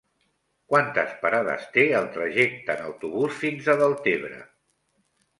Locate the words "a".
3.75-3.75